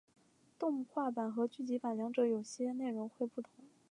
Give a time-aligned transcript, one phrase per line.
[0.57, 3.51] 动画版和剧集版两者有些内容会不同。